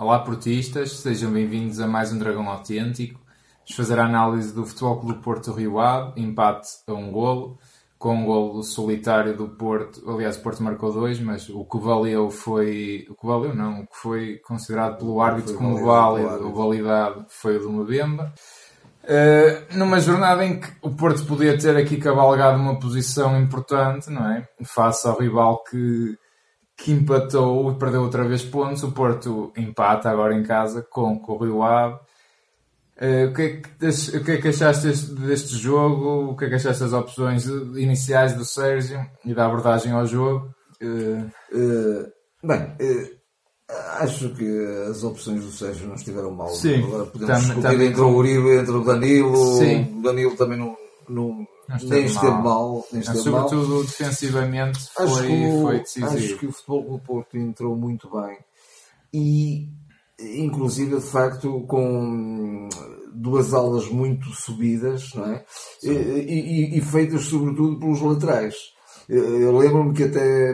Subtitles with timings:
[0.00, 3.20] Olá portistas, sejam bem-vindos a mais um Dragão Autêntico.
[3.58, 7.58] Vamos fazer a análise do Futebol Clube Porto Rio Ave, empate a um golo,
[7.98, 10.02] com um golo solitário do Porto.
[10.10, 13.06] Aliás, o Porto marcou dois, mas o que valeu foi...
[13.10, 17.58] O que valeu não, o que foi considerado pelo árbitro como válido, ou validado, foi
[17.58, 18.32] o do Mbemba.
[19.04, 24.26] Uh, numa jornada em que o Porto podia ter aqui cavalgado uma posição importante, não
[24.30, 24.48] é?
[24.64, 26.16] Face ao rival que
[26.82, 28.82] que empatou e perdeu outra vez pontos.
[28.82, 31.96] O Porto empata agora em casa com, com o Rio Ave.
[32.96, 36.30] Uh, o, que é que, o que é que achaste deste, deste, jogo?
[36.30, 40.54] O que é que achaste das opções iniciais do Sérgio e da abordagem ao jogo?
[40.82, 41.30] Uh...
[41.52, 42.74] Uh, bem,
[43.98, 46.48] acho que as opções do Sérgio não estiveram mal.
[46.48, 49.58] Sim, Agora podemos tam, discutir entre o Uribe, entre o Danilo.
[49.58, 49.98] Sim.
[49.98, 50.76] O Danilo também não,
[51.08, 51.46] não,
[51.82, 52.86] nem esteve mal.
[52.92, 53.82] nem esteve sobretudo mal.
[53.82, 56.16] defensivamente foi, acho que, foi decisivo.
[56.16, 58.38] Acho que o futebol do Porto entrou muito bem
[59.12, 59.68] e
[60.18, 62.68] inclusive de facto com
[63.12, 65.44] duas alas muito subidas não é?
[65.82, 68.54] E, e, e, feitas sobretudo pelos laterais.
[69.08, 70.52] Eu lembro-me que até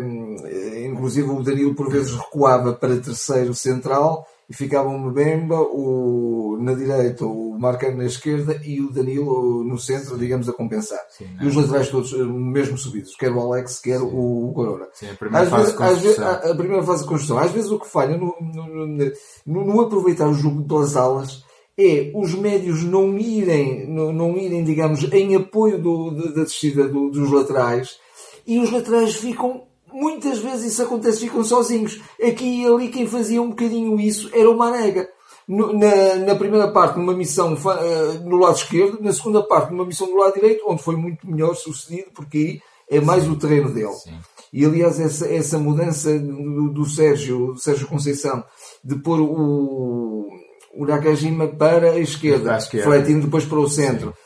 [0.86, 6.72] inclusive o Danilo por vezes recuava para terceiro central e ficava o Mbemba, o, na
[6.74, 11.00] direita o Marcano na esquerda e o Danilo no centro, digamos, a compensar.
[11.10, 14.10] Sim, e os laterais todos eh, mesmo subidos, quer o Alex, quer Sim.
[14.12, 14.86] o, Corona.
[14.92, 17.38] Sim, a primeira, fase vezes, vezes, a, a, primeira fase de construção.
[17.38, 21.44] Às vezes o que falha no, no, no, no aproveitar o jogo pelas alas
[21.76, 27.10] é os médios não irem, não, não irem, digamos, em apoio do, da descida do,
[27.10, 27.98] dos laterais
[28.46, 29.64] e os laterais ficam
[29.96, 32.00] muitas vezes isso acontece, ficam sozinhos.
[32.22, 35.08] Aqui e ali quem fazia um bocadinho isso era o Marega.
[35.48, 40.08] Na, na, primeira parte, numa missão uh, no lado esquerdo, na segunda parte, numa missão
[40.08, 43.30] do lado direito, onde foi muito melhor sucedido, porque aí é mais Sim.
[43.30, 43.92] o terreno dele.
[43.92, 44.18] Sim.
[44.52, 48.42] E aliás, essa, essa mudança do, do Sérgio, do Sérgio Conceição,
[48.82, 50.28] de pôr o,
[50.74, 52.90] o Nakajima para a esquerda, esquerda.
[52.90, 54.08] fletindo depois para o centro.
[54.08, 54.25] Sim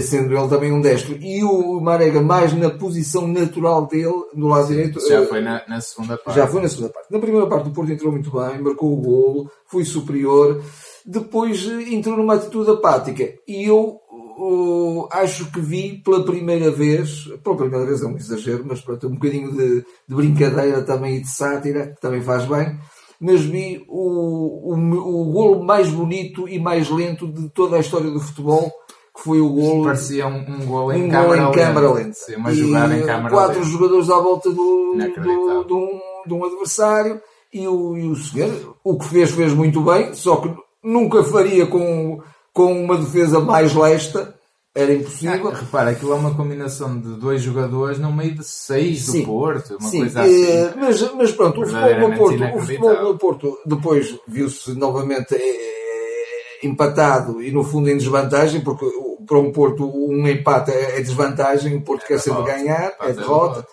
[0.00, 4.68] sendo ele também um destro, e o Marega mais na posição natural dele, no lado
[4.68, 5.00] direito.
[5.08, 6.36] Já eh, foi na, na, segunda parte.
[6.36, 7.12] Já foi na segunda parte.
[7.12, 10.62] Na primeira parte o Porto entrou muito bem, marcou o golo, foi superior,
[11.04, 13.34] depois eh, entrou numa atitude apática.
[13.46, 14.00] E eu
[14.38, 19.08] uh, acho que vi pela primeira vez, pela primeira vez é um exagero, mas pronto,
[19.08, 22.78] um bocadinho de, de brincadeira também e de sátira, que também faz bem
[23.18, 28.10] mas vi o, o, o golo mais bonito e mais lento de toda a história
[28.10, 28.70] do futebol
[29.16, 29.84] que foi o gol.
[29.84, 32.12] Parecia um, um gol em um câmara gol em câmara lenta.
[32.12, 33.70] Sim, uma jogada em câmara quatro lenta.
[33.70, 37.20] jogadores à volta do, do, de, um, de um adversário
[37.52, 41.66] e o, e o senhor, o que fez, fez muito bem, só que nunca faria
[41.66, 42.20] com,
[42.52, 44.34] com uma defesa mais lesta.
[44.74, 45.48] Era impossível.
[45.48, 49.26] Ah, repara, aquilo é uma combinação de dois jogadores no meio de seis sim, do
[49.26, 50.44] Porto, uma sim, coisa assim.
[50.44, 56.66] É, mas, mas pronto, o futebol no Porto, o futebol Porto depois viu-se novamente é,
[56.66, 58.84] empatado e no fundo em desvantagem, porque
[59.26, 63.12] para um Porto um empate é, é desvantagem, o Porto é quer sempre ganhar, é
[63.12, 63.66] derrota.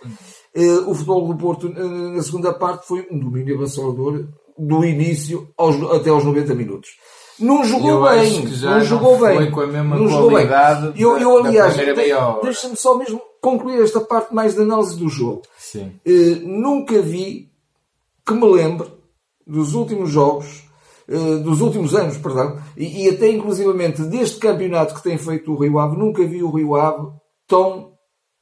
[0.55, 4.25] Uh, o futebol do Porto na segunda parte foi um domínio avassalador
[4.57, 6.91] do início aos, até aos 90 minutos.
[7.39, 9.35] Não jogou eu bem, não, não jogou bem.
[9.35, 10.47] Foi com a mesma não jogou bem.
[10.95, 11.93] Eu, eu aliás, de,
[12.43, 15.41] deixa-me só mesmo concluir esta parte mais de análise do jogo.
[15.57, 15.99] Sim.
[16.05, 17.51] Uh, nunca vi
[18.25, 18.87] que me lembre
[19.45, 20.72] dos últimos jogos eh,
[21.43, 25.79] dos últimos anos, perdão, e, e, até inclusivamente deste campeonato que tem feito o Rio
[25.79, 27.07] Ave, nunca vi o Rio Ave
[27.47, 27.93] tão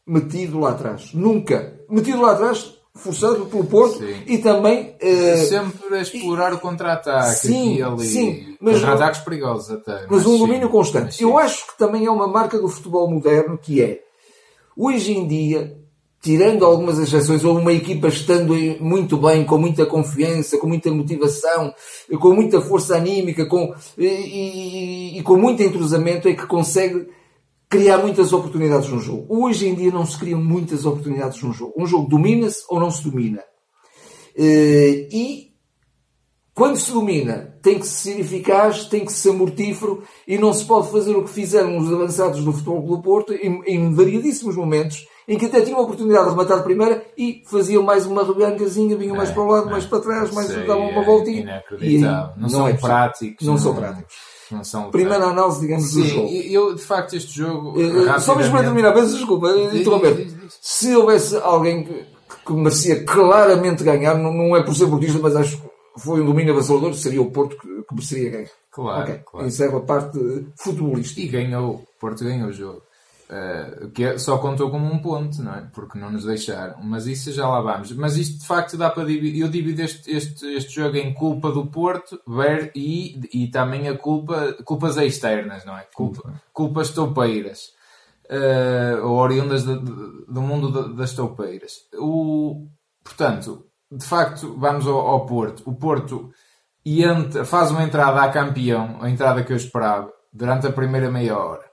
[0.07, 1.13] metido lá atrás.
[1.13, 1.79] Nunca.
[1.89, 4.23] Metido lá atrás, forçado pelo Porto sim.
[4.25, 4.95] e também...
[5.01, 8.05] Uh, Sempre a explorar e, o contra-ataque sim, ali.
[8.05, 10.01] Sim, mas contra-ataques perigosos até.
[10.03, 11.21] Mas, mas um domínio constante.
[11.21, 13.99] Eu acho que também é uma marca do futebol moderno que é,
[14.77, 15.80] hoje em dia,
[16.21, 21.73] tirando algumas exceções, ou uma equipa estando muito bem, com muita confiança, com muita motivação,
[22.19, 27.07] com muita força anímica com, e, e, e com muito entrosamento, é que consegue
[27.67, 29.25] criar muitas oportunidades no jogo.
[29.29, 31.73] Hoje em dia não se criam muitas oportunidades no jogo.
[31.75, 33.41] Um jogo domina-se ou não se domina.
[34.37, 35.51] Eh, e
[36.53, 40.91] quando se domina, tem que ser eficaz, tem que ser mortífero e não se pode
[40.91, 45.37] fazer o que fizeram os avançados do Futebol do Porto em, em variadíssimos momentos em
[45.37, 49.15] que até tinham a oportunidade de rematar de primeira e faziam mais uma rebancazinha, vinham
[49.15, 51.63] é, mais para o lado, é, mais para trás, mais davam uma voltinha.
[51.79, 53.47] E não, não são é práticos.
[53.47, 54.15] Não, não, são práticos.
[54.51, 56.27] Não são Primeira análise, digamos, Sim, do jogo.
[56.27, 57.79] eu, de facto, este jogo.
[57.79, 60.27] Uh, só mesmo para terminar, peço desculpa, interromper.
[60.59, 62.05] Se houvesse alguém que,
[62.45, 66.25] que merecia claramente ganhar, não, não é por ser portista, mas acho que foi um
[66.25, 68.49] domínio avassalador, seria o Porto que, que mereceria ganhar.
[68.69, 69.21] Claro, okay.
[69.25, 69.47] claro.
[69.47, 70.19] Encerro a parte
[70.57, 71.21] futebolística.
[71.21, 72.81] E ganhou, o Porto ganhou o jogo.
[73.31, 75.61] Uh, que só contou como um ponto, não é?
[75.71, 76.83] Porque não nos deixaram.
[76.83, 77.89] Mas isso já lá vamos.
[77.93, 79.41] Mas isto de facto dá para dividir.
[79.41, 83.97] Eu divido este, este, este jogo em culpa do Porto ver, e, e também a
[83.97, 85.87] culpa, culpas externas, não é?
[85.95, 87.69] Culpa, culpas toupeiras.
[88.29, 91.87] Uh, ou oriundas de, de, do mundo das toupeiras.
[91.97, 92.67] O,
[93.01, 95.63] portanto, de facto, vamos ao, ao Porto.
[95.65, 96.31] O Porto
[96.85, 101.37] entra, faz uma entrada a campeão, a entrada que eu esperava, durante a primeira meia
[101.37, 101.70] hora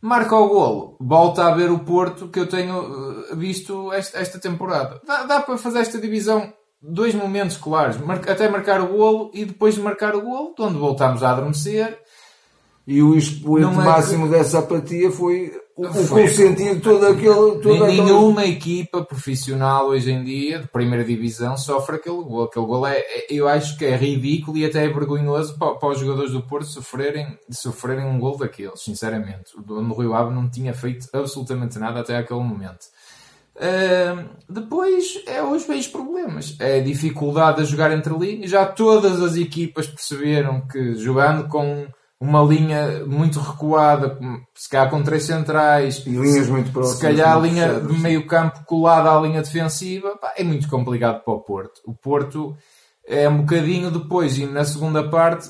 [0.00, 4.38] marca o golo, volta a ver o Porto que eu tenho eh, visto esta, esta
[4.38, 5.00] temporada.
[5.06, 7.96] Dá, dá, para fazer esta divisão dois momentos claros,
[8.28, 11.98] até marcar o golo e depois de marcar o golo, de onde voltamos a adormecer.
[12.86, 14.30] E o expoente é máximo que...
[14.30, 17.60] dessa apatia foi o consentir todo aquele.
[17.62, 18.46] Toda nenhuma aquela...
[18.46, 22.44] equipa profissional hoje em dia, de primeira divisão, sofre aquele gol.
[22.44, 25.90] Aquele gol é, é, eu acho que é ridículo e até é vergonhoso para, para,
[25.90, 29.56] os jogadores do Porto sofrerem, sofrerem um gol daqueles, sinceramente.
[29.56, 32.86] O dono do Rio Ave não tinha feito absolutamente nada até aquele momento.
[33.54, 36.56] Uh, depois é os problemas.
[36.58, 38.50] É a dificuldade a jogar entre linhas.
[38.50, 41.86] Já todas as equipas perceberam que jogando com
[42.20, 44.18] uma linha muito recuada,
[44.54, 48.26] se calhar com três centrais, e linhas muito próximas, se calhar a linha de meio
[48.26, 51.80] campo colada à linha defensiva, pá, é muito complicado para o Porto.
[51.86, 52.56] O Porto
[53.06, 55.48] é um bocadinho depois, e na segunda parte,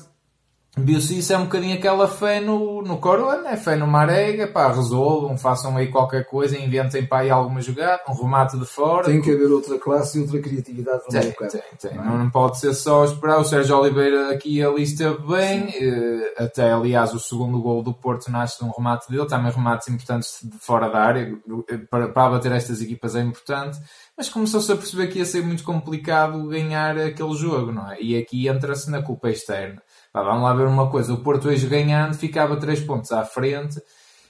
[0.77, 5.37] Isso é um bocadinho aquela fé no, no Corona, é fé no Marega, pá, resolvam,
[5.37, 9.05] façam aí qualquer coisa, inventem para aí alguma jogada, um remate de fora.
[9.05, 11.31] Tem que haver outra classe e outra criatividade no tem.
[11.31, 11.97] Tem, tem.
[11.97, 12.17] Não, é?
[12.19, 13.39] não, pode ser só esperar.
[13.39, 18.31] O Sérgio Oliveira aqui ali esteve bem, eh, até aliás o segundo gol do Porto
[18.31, 21.35] nasce de um remate dele, também remates importantes de fora da área,
[21.69, 23.79] eh, para, para bater estas equipas é importante
[24.19, 28.01] mas começou-se a perceber que ia ser muito complicado ganhar aquele jogo, não é?
[28.01, 29.81] E aqui entra-se na culpa externa.
[30.11, 33.79] Pá, vamos lá ver uma coisa, o Porto hoje ganhando ficava 3 pontos à frente,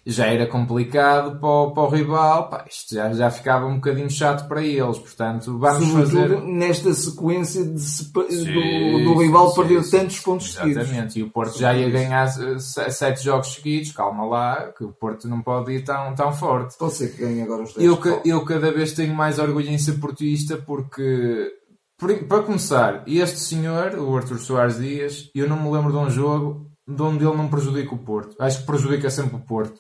[0.06, 4.10] já era complicado para o, para o rival, pá, isto já, já ficava um bocadinho
[4.10, 6.42] chato para eles, portanto vamos Sobretudo fazer...
[6.42, 10.76] nesta sequência de, sim, do, do, rival sim, perder sim, tantos pontos exatamente.
[10.76, 10.90] seguidos.
[10.90, 15.28] Exatamente, e o Porto já ia ganhar 7 jogos seguidos, calma lá, que o Porto
[15.28, 16.78] não pode ir tão, tão forte.
[16.78, 17.86] Pode ser que ganhe agora os 10.
[17.86, 21.59] Eu, eu cada vez tenho mais orgulho em ser portista porque
[22.00, 26.72] para começar, este senhor, o Arthur Soares Dias, eu não me lembro de um jogo
[26.88, 28.36] de onde ele não prejudica o Porto.
[28.40, 29.80] Acho que prejudica sempre o Porto.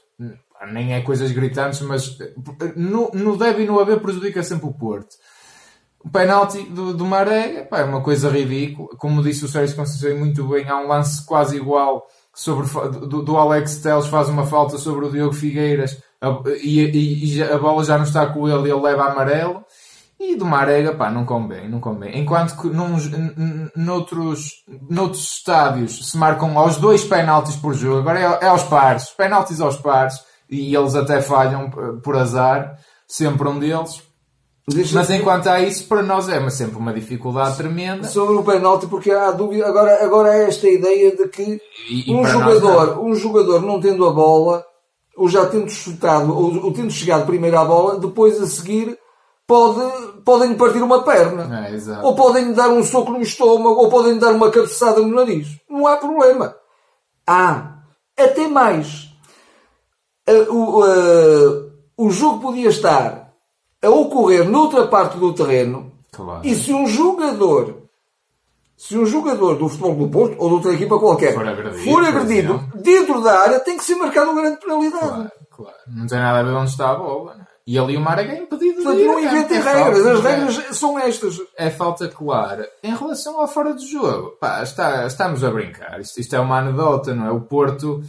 [0.71, 2.17] Nem é coisas gritantes, mas
[2.75, 5.15] no, no deve e no haver prejudica sempre o Porto.
[6.03, 8.89] O penalti do, do Maré é uma coisa ridícula.
[8.97, 12.67] Como disse o Sérgio Conceição muito bem, há um lance quase igual sobre,
[13.07, 17.43] do, do Alex Teles, faz uma falta sobre o Diogo Figueiras a, e, e, e,
[17.43, 19.63] a bola já não está com ele e ele leva amarelo.
[20.19, 22.19] E do Marega, pá, não convém, não convém.
[22.19, 22.97] Enquanto que num,
[23.73, 24.51] noutros,
[24.89, 29.61] noutros estádios se marcam aos dois penaltis por jogo, agora é, é aos pares, penaltis
[29.61, 30.15] aos pares,
[30.49, 31.69] e eles até falham
[32.03, 32.77] por azar,
[33.07, 34.01] sempre um deles.
[34.67, 38.07] Deixa mas enquanto há isso, para nós é sempre uma dificuldade tremenda.
[38.07, 42.13] Sobre o penalti, porque há dúvida, agora, agora é esta ideia de que e, e
[42.13, 44.65] um, jogador, um jogador não tendo a bola,
[45.15, 48.97] ou já tendo chutado, ou, ou tendo chegado primeiro à bola, depois a seguir
[49.49, 51.67] pode, podem partir uma perna.
[51.67, 55.59] É, ou podem dar um soco no estômago, ou podem dar uma cabeçada no nariz.
[55.67, 56.55] Não há problema.
[57.25, 57.79] Há
[58.15, 59.09] até mais.
[60.29, 63.33] Uh, o, uh, o jogo podia estar
[63.81, 66.45] a ocorrer noutra parte do terreno claro.
[66.45, 67.89] e se um jogador
[68.77, 72.05] se um jogador do futebol do Porto ou de outra equipa qualquer for agredido, for
[72.05, 75.07] agredido dentro da área tem que ser marcado uma grande penalidade.
[75.07, 75.77] Claro, claro.
[75.87, 77.48] Não tem nada a ver onde está a bola.
[77.69, 79.05] E ali o Marega é impedido Portanto, de ir.
[79.05, 81.39] não inventem é regras, as regras são estas.
[81.55, 82.67] É falta clara.
[82.81, 86.01] Em relação ao fora de jogo, pá, está, estamos a brincar.
[86.01, 87.31] Isto, isto é uma anedota, não é?
[87.31, 88.01] O Porto,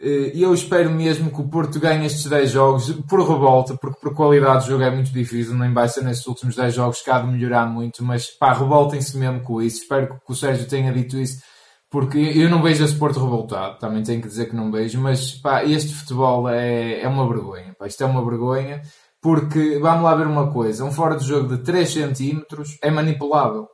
[0.00, 4.14] eh, eu espero mesmo que o Porto ganhe estes 10 jogos por revolta, porque por
[4.14, 7.18] qualidade de jogo é muito difícil, nem vai ser nestes últimos 10 jogos que há
[7.18, 9.82] de melhorar muito, mas pá, revoltem-se mesmo com isso.
[9.82, 11.42] Espero que o Sérgio tenha dito isso
[11.90, 15.32] porque eu não vejo esse Porto revoltado, também tenho que dizer que não vejo, mas
[15.32, 17.74] pá, este futebol é, é uma vergonha.
[17.78, 18.82] Pá, isto é uma vergonha,
[19.20, 22.42] porque vamos lá ver uma coisa: um fora de jogo de 3 cm
[22.82, 23.68] é manipulável.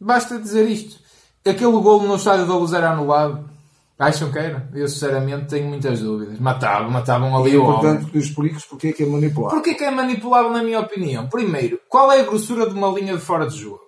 [0.00, 1.02] Basta dizer isto.
[1.46, 3.48] Aquele golo no estádio da Luz era anulado.
[3.96, 4.68] Acham que era?
[4.74, 6.40] Eu sinceramente tenho muitas dúvidas.
[6.40, 7.74] Matavam, matavam ali é o homem.
[7.74, 9.56] É importante que expliques porque é que é manipulável.
[9.56, 11.28] Porquê que é manipulável na minha opinião?
[11.28, 13.80] Primeiro, qual é a grossura de uma linha de fora de jogo?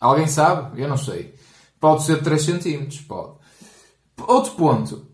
[0.00, 0.80] Alguém sabe?
[0.80, 1.34] Eu não sei.
[1.82, 3.32] Pode ser 3 cm, pode.
[4.28, 5.08] Outro ponto.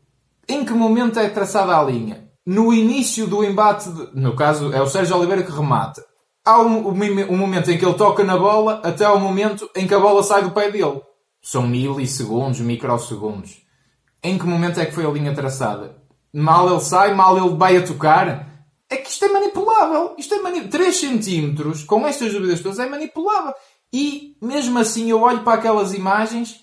[0.47, 2.29] Em que momento é traçada a linha?
[2.45, 4.11] No início do embate, de...
[4.13, 6.05] no caso é o Sérgio Oliveira que remata.
[6.45, 9.87] Há um, um, um, momento em que ele toca na bola até ao momento em
[9.87, 11.01] que a bola sai do pé dele.
[11.41, 13.63] São milissegundos, microsegundos.
[14.23, 15.97] Em que momento é que foi a linha traçada?
[16.35, 18.47] Mal ele sai, mal ele vai a tocar.
[18.91, 20.15] é que isto é manipulável.
[20.19, 20.81] Isto é manipulável.
[20.81, 23.55] 3 centímetros, com estas dúvidas todas, é manipulável.
[23.93, 26.61] E mesmo assim eu olho para aquelas imagens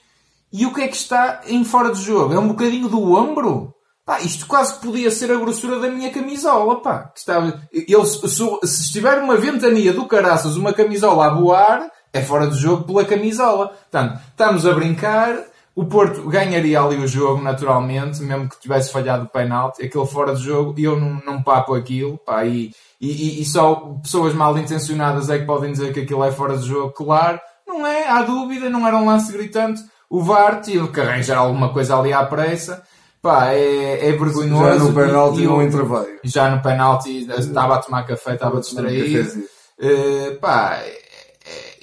[0.51, 2.33] e o que é que está em fora de jogo?
[2.33, 3.73] É um bocadinho do ombro?
[4.05, 7.05] Pá, isto quase podia ser a grossura da minha camisola, pá.
[7.05, 7.61] Que estava...
[7.87, 12.55] Eu, se, se estiver uma ventania do caraças, uma camisola a voar, é fora de
[12.55, 13.69] jogo pela camisola.
[13.69, 15.43] Portanto, estamos a brincar,
[15.75, 20.33] o Porto ganharia ali o jogo naturalmente, mesmo que tivesse falhado o penalti, aquele fora
[20.33, 24.57] de jogo, e eu não, não papo aquilo, pá, e, e, e, só pessoas mal
[24.57, 28.21] intencionadas é que podem dizer que aquilo é fora de jogo, claro, não é, há
[28.21, 32.23] dúvida, não era um lance gritante, o VAR tive que arranjar alguma coisa ali à
[32.23, 32.81] pressa,
[33.21, 34.63] Pá, é, é vergonhoso.
[34.63, 36.19] Já no penalti não entreveio.
[36.23, 39.43] Já no penalti estava a tomar café, estava distraído.
[39.79, 40.79] Uh, pá,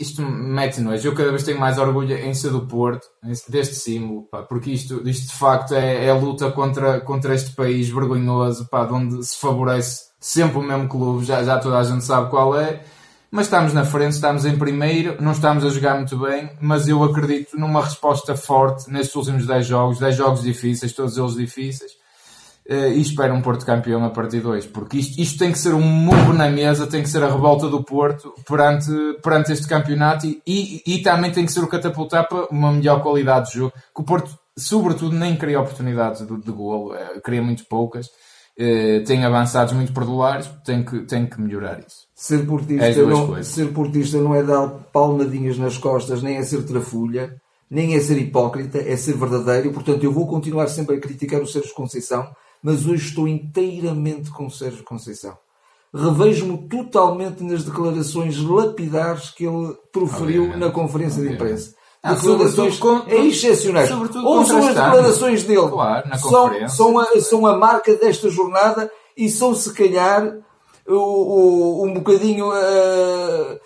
[0.02, 1.09] isto mete nojo.
[1.09, 3.06] Eu cada vez tenho mais orgulho em ser do Porto,
[3.49, 7.88] deste símbolo, pá, porque isto, isto de facto é, é luta contra, contra este país
[7.88, 12.04] vergonhoso, pá, de onde se favorece sempre o mesmo clube, já, já toda a gente
[12.04, 12.82] sabe qual é
[13.35, 17.02] mas estamos na frente, estamos em primeiro, não estamos a jogar muito bem, mas eu
[17.02, 21.92] acredito numa resposta forte nestes últimos 10 jogos, 10 jogos difíceis, todos eles difíceis,
[22.69, 25.75] e espero um Porto campeão a partir de hoje, porque isto, isto tem que ser
[25.75, 28.90] um murro na mesa, tem que ser a revolta do Porto perante,
[29.23, 33.02] perante este campeonato e, e, e também tem que ser o catapultar para uma melhor
[33.02, 37.42] qualidade de jogo, que o Porto, sobretudo, nem cria oportunidades de, de golo, eh, cria
[37.42, 38.07] muito poucas,
[38.57, 42.07] eh, tem avançados muito perdulares, tem que, tem que melhorar isso.
[42.14, 47.35] Ser portista, não, ser portista não é dar palmadinhas nas costas, nem é ser trafulha,
[47.71, 49.73] nem é ser hipócrita, é ser verdadeiro.
[49.73, 52.28] Portanto, eu vou continuar sempre a criticar o Sérgio Conceição,
[52.62, 55.37] mas hoje estou inteiramente com o Sérgio Conceição.
[55.92, 60.66] Revejo-me totalmente nas declarações lapidares que ele proferiu Obviamente.
[60.66, 61.75] na conferência de imprensa.
[62.02, 63.90] Ah, declarações é excepcionais.
[63.90, 65.69] Ouçam as declarações dele.
[65.69, 70.37] Claro, na são, são, a, são a marca desta jornada e são, se calhar,
[70.88, 73.61] o, o, um bocadinho uh,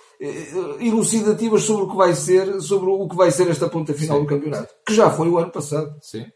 [0.81, 4.25] elucidativas sobre o que vai ser, sobre o que vai ser esta ponta final Sim.
[4.25, 4.75] do campeonato.
[4.87, 5.95] Que já foi o ano passado.
[6.03, 6.26] Sim.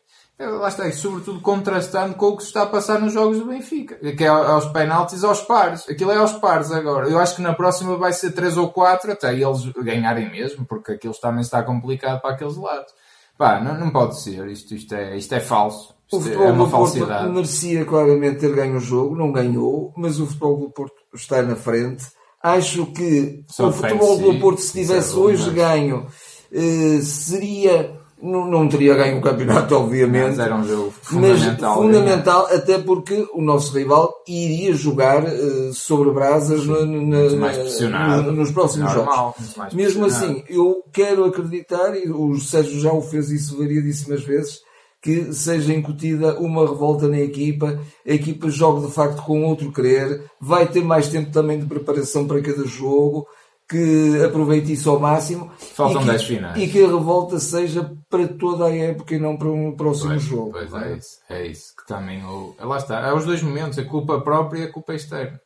[0.41, 3.39] É, lá está, e sobretudo contrastando com o que se está a passar nos jogos
[3.39, 5.87] do Benfica, que é aos penaltis aos pares.
[5.87, 7.11] Aquilo é aos pares agora.
[7.11, 10.93] Eu acho que na próxima vai ser 3 ou 4, até eles ganharem mesmo, porque
[10.93, 12.91] aquilo também está complicado para aqueles lados.
[13.37, 15.95] Pá, não, não pode ser, isto, isto, é, isto é falso.
[16.07, 17.25] Isto o futebol é uma do falsidade.
[17.25, 21.43] Porto merecia claramente ter ganho o jogo, não ganhou, mas o futebol do Porto está
[21.43, 22.07] na frente.
[22.43, 26.07] Acho que Só o futebol do Porto, se tivesse hoje ganho,
[26.51, 30.37] eh, seria não, não teria ganho o campeonato, obviamente.
[30.37, 31.77] Mas era um jogo fundamental.
[31.77, 38.51] Mas fundamental, até porque o nosso rival iria jogar uh, sobre brasas na, na, nos
[38.51, 39.73] próximos Normal, jogos.
[39.73, 44.61] Mesmo assim, eu quero acreditar, e o Sérgio já o fez isso variadíssimas vezes,
[45.03, 50.25] que seja incutida uma revolta na equipa, a equipa joga de facto com outro querer,
[50.39, 53.27] vai ter mais tempo também de preparação para cada jogo,
[53.71, 55.49] que aproveite isso ao máximo.
[55.75, 56.59] Faltam 10 finais.
[56.61, 60.23] E que a revolta seja para toda a época e não para um próximo pois,
[60.23, 60.51] jogo.
[60.51, 61.19] Pois é, é isso.
[61.29, 61.77] É isso.
[61.77, 63.09] Que também, o, lá está.
[63.09, 65.41] Há os dois momentos, a culpa própria e a culpa externa.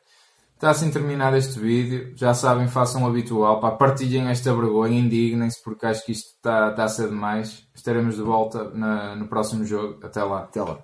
[0.54, 2.14] Está assim terminado este vídeo.
[2.16, 3.60] Já sabem, façam o habitual.
[3.60, 7.66] Pá, partilhem esta vergonha, indignem-se, porque acho que isto está, está a ser demais.
[7.74, 9.98] Estaremos de volta na, no próximo jogo.
[10.02, 10.44] Até lá.
[10.44, 10.78] Até lá.